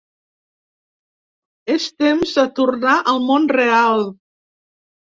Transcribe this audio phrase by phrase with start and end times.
[1.75, 4.07] És temps de tornar al món real.